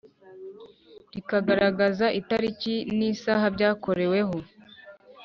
[1.13, 4.37] rikagaragaza itariki n isaha byakoreweho